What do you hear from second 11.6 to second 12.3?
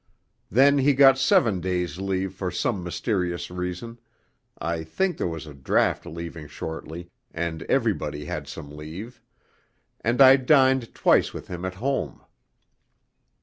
at home.